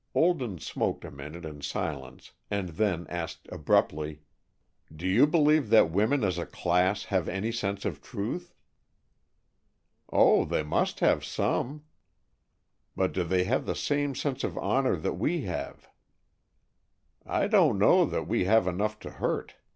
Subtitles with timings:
[0.15, 4.23] Olden smoked a minute in silence, and then asked abruptly,
[4.91, 8.51] "Do you believe that women as a class have any sense of truth?"
[10.11, 11.83] "Oh, they must have some!"
[12.95, 15.87] "But do they have the same sense of honor that we have?"
[17.23, 19.53] "I don't know that we have enough to hurt.